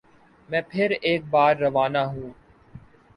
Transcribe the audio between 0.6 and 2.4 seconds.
پھر ایک بار روانہ ہوں